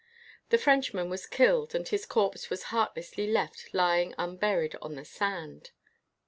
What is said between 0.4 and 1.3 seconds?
The Frenchman was